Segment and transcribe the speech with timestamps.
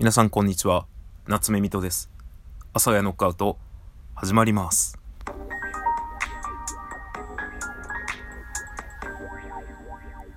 [0.00, 0.86] 皆さんこんにちは。
[1.26, 2.08] 夏目みとです。
[2.68, 3.58] 阿佐ヶ谷ノックアウト
[4.14, 4.96] 始まります。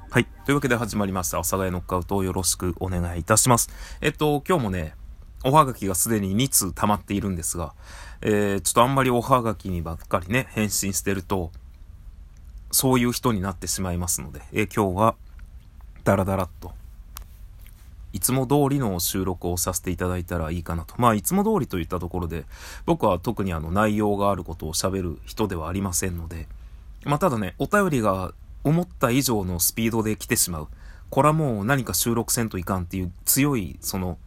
[0.09, 0.25] はい。
[0.45, 1.37] というわけで始まりました。
[1.37, 3.69] 阿佐ヶ谷ノックアウトをよろしくお願いいたします。
[4.01, 4.95] えっと今日もね
[5.43, 7.75] おはがきがすでに2通溜まっているんですが、
[8.21, 11.51] えー、ちょっとあんまりおはがきにばっかりね返信してると
[12.71, 15.15] そういう人になってしまいますので、えー、今日は
[16.03, 16.73] ダラダラっと
[18.13, 20.95] いつも通りの収録をさせていただいたらいいかなと。
[20.97, 22.45] まあ、いつも通りといったところで、
[22.85, 26.47] 僕は特にあの内容があることを喋る人ではありませんので、
[27.05, 30.67] まあ、ただね、お便りが思った以上のスピードで来てしまう。
[31.09, 34.17] これはもう何か収録せんといかんっていう強い、その、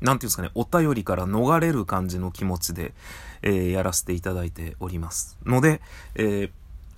[0.00, 2.92] なんていうんですかね、お便りから逃れる感じの気持ちで、
[3.42, 5.38] えー、やらせていただいております。
[5.44, 5.80] ので、
[6.14, 6.50] えー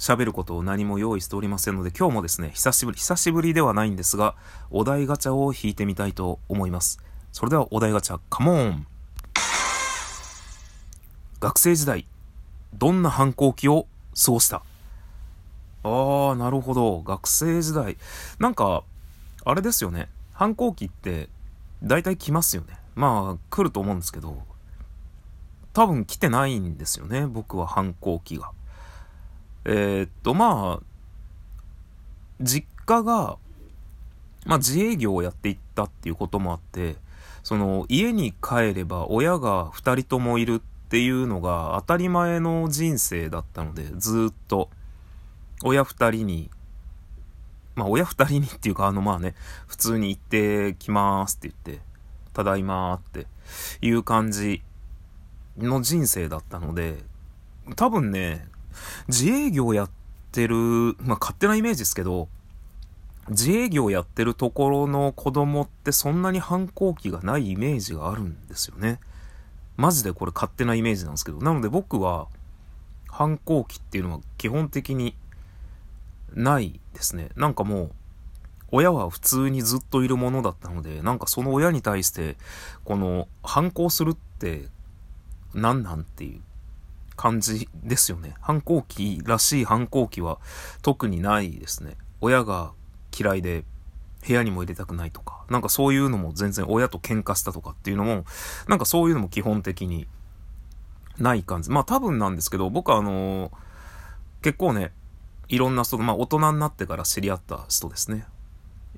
[0.03, 4.35] 喋ることを何も用意しておりませんので、今日もですね、久しぶり、久しぶりではないんですが、
[4.73, 6.99] お題ガチャを引いてみたいと思います。
[7.31, 8.85] それではお題ガチャ、カモン
[11.39, 12.09] 学生時代、
[12.75, 13.87] どんな反抗期を
[14.25, 14.65] 過ごした？
[15.85, 17.01] あー、なるほど。
[17.03, 17.97] 学生時代。
[18.41, 18.83] なんか、
[19.45, 20.09] あれですよね。
[20.33, 21.29] 反抗期って、
[21.81, 22.77] 大体来ますよね。
[22.97, 24.43] まあ、来ると思うんですけど、
[25.73, 27.25] 多分来てないんですよね。
[27.29, 28.51] 僕は反抗期が。
[29.65, 30.85] えー、っと、まあ、
[32.41, 33.39] 実家が、
[34.45, 36.97] まあ自営業をやっていったっていうこともあって、
[37.43, 44.69] その家に帰れば親が二人ともいるっていうのが当たり前の人生だったので、ずっと
[45.63, 46.51] 親二人に、
[47.75, 49.35] まあ親二人にっていうかあのまあね、
[49.67, 51.85] 普通に行ってきますって言って、
[52.33, 53.27] ただいまって
[53.81, 54.63] いう感じ
[55.57, 56.99] の人生だったので、
[57.77, 58.47] 多分ね、
[59.09, 59.91] 自営業やっ
[60.33, 60.57] てる、
[61.01, 62.29] まあ、勝手なイメージですけど、
[63.29, 68.99] 自営業やってるところの子供ってそんなに反抗期がないイメージがあるんですよね。
[69.77, 71.39] マジでこれ勝手なイメージなんですけど。
[71.39, 72.29] なので僕は
[73.09, 75.15] 反抗期っていうのは基本的に
[76.35, 77.29] ないですね。
[77.37, 77.91] なんかもう、
[78.73, 82.37] 親は普通にずっといるものだったので、なんかその親に対して、
[82.85, 84.67] この反抗するって
[85.55, 86.41] 何なんっていう
[87.23, 88.35] 感じですよね。
[88.41, 90.41] 反抗期らしい反抗期は
[90.83, 91.97] 特にないですね。
[92.21, 92.73] 親が
[93.17, 93.65] 嫌いで
[94.27, 98.25] 部屋にも入れたくないとか、なんかそういうのも全然親と喧嘩したとかっていうのも、
[98.67, 100.09] なんかそういうのも基本的に
[101.17, 101.71] ない感じ。
[101.71, 103.53] まあ多分なんですけど、僕はあのー、
[104.43, 104.91] 結構ね、
[105.47, 108.27] いろんな人と、まあ大人になってから知り合った人ですね。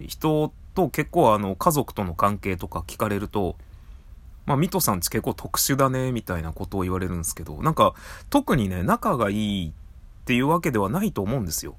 [0.00, 3.56] 人と結構あの家族との関係とか聞かれると、
[4.46, 7.94] まあ、ミトさんち結構特殊だね、みたいなことを言われるんですけど、なんか、
[8.30, 9.72] 特にね、仲がいいっ
[10.24, 11.76] ていうわけではないと思うんですよ。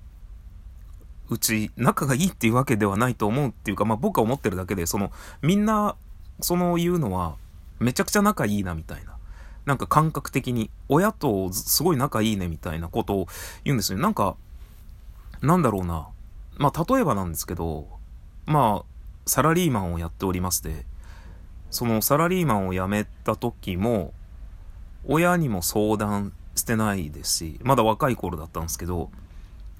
[1.30, 5.12] うち、仲がいいっていうわけではないと思うっていうか、まあ僕は思ってるだけで、その、
[5.42, 5.96] みんな、
[6.42, 7.36] その言うのは、
[7.80, 9.16] めちゃくちゃ仲いいな、みたいな。
[9.66, 13.28] なんか感覚的に、親とすごい仲いいね、みたいなことを
[13.64, 14.00] 言うんですよ。
[14.00, 14.36] なんか、
[15.42, 16.08] なんだろうな。
[16.58, 17.88] まあ例えばなんですけど、
[18.46, 18.86] まあ、
[19.26, 20.86] サラリーマンをやっておりまして、
[21.76, 24.14] そのサラリーマンを辞めた時も、
[25.06, 29.12] 親にも相談してないですし、まだ若い頃だったんですけど、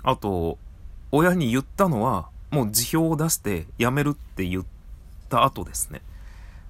[0.04, 0.58] あと、
[1.12, 4.66] 親に言ったのは、もう辞表を出して辞めるって言っ
[5.30, 6.02] た後ですね。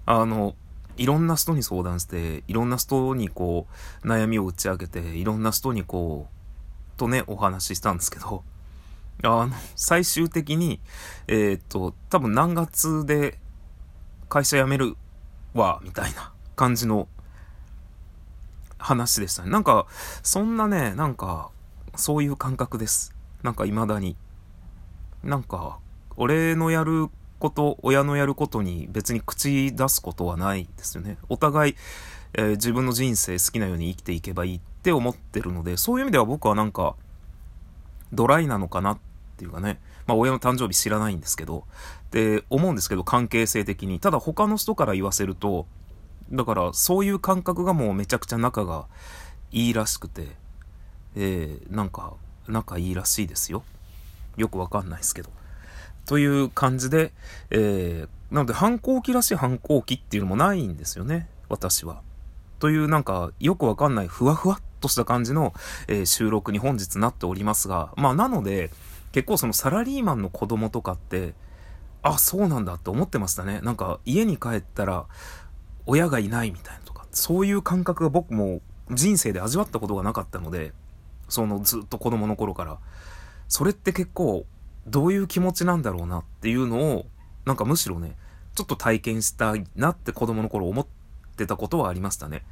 [0.06, 0.56] あの、
[0.96, 3.66] いろんな人に相談して、いろんな人にこ
[4.04, 8.44] う、悩みを打ち明けて、いろんな人にこう、とね、お話ししたんですけど、
[9.24, 10.80] あの、最終的に、
[11.28, 13.40] えー、っと、多分何月で
[14.30, 14.96] 会社辞める
[15.56, 17.08] わ、みたいな感じの
[18.78, 19.50] 話でしたね。
[19.50, 19.88] なんか、
[20.22, 21.50] そんなね、なんか、
[21.96, 23.16] そういう感覚です。
[23.42, 24.16] なんか未だに。
[25.24, 25.80] なんか、
[26.18, 31.18] 俺のやること、親のやることに別に口出すことはないですよね。
[31.30, 31.76] お互い、
[32.34, 36.96] えー、自分の人生好きなように生きていけばいいって思ってるので、そういう意味では僕はなんか、
[38.14, 39.00] ドライなのかなっ
[39.38, 39.80] ていうかね。
[40.08, 41.66] まあ親の誕生日知らないんですけど、
[42.08, 44.00] って思うんですけど、関係性的に。
[44.00, 45.66] ただ他の人から言わせると、
[46.32, 48.88] だからそういう感覚がもうめちゃくちゃ仲が
[49.52, 50.28] いいらしくて、
[51.16, 52.14] えー、なんか
[52.48, 53.64] 仲いいらしいですよ。
[54.38, 55.30] よくわかんないですけど。
[56.06, 57.14] という感じで、
[57.50, 62.02] えー、なので反抗期らしい反抗期っていうのもないんですよね、私は。
[62.60, 65.54] というなんかよくわかんないふわふわっとした感じの、
[65.88, 68.72] えー、収録に本日なっておりますが、まあなので、
[69.16, 71.36] 結構そのサラリーマンの子供とかって、
[72.02, 73.62] あ、そうなんだって思ってましたね。
[73.62, 75.06] なんか家に帰ったら
[75.86, 78.60] 親がいないみたいなとか、そういう感覚が僕も
[78.92, 80.74] 人生で味わったことがなかったので、
[81.30, 82.78] そのずっと子供の頃から。
[83.48, 84.46] それって結構
[84.86, 87.06] どういう気持ちなんだろうなっていうのを、
[87.46, 88.18] なんかむしろね、
[88.54, 90.88] ちょっと体験したいなって子供の頃思っ
[91.38, 92.44] てたことはありましたね。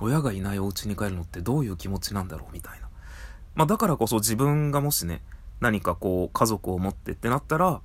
[0.00, 2.88] 親がいないお家に帰るのってどういう気持ちなんだろうみたいな。
[3.56, 5.22] まあだからこそ自分がもしね、
[5.60, 7.80] 何かこう家族を持ってってなったら、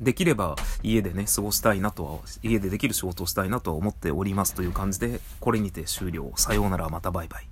[0.00, 6.32] できれば家でね、過ごしたいなとは、家でできる仕事をしたいなとは思っておりますという感じで、これにて終了。
[6.36, 7.51] さようなら、またバイバイ。